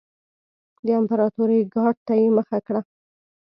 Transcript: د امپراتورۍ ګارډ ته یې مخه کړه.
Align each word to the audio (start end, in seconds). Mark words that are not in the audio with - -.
د 0.85 0.87
امپراتورۍ 0.99 1.59
ګارډ 1.73 1.97
ته 2.07 2.13
یې 2.21 2.27
مخه 2.37 2.57
کړه. 2.67 2.81